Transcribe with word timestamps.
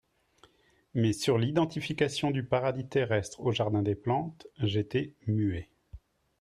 Mais 0.95 1.13
sur 1.13 1.37
l'identification 1.37 2.31
du 2.31 2.43
Paradis 2.43 2.87
terrestre 2.87 3.39
au 3.41 3.51
Jardin 3.51 3.83
des 3.83 3.93
Plantes, 3.93 4.47
j'étais 4.57 5.13
muet. 5.27 5.69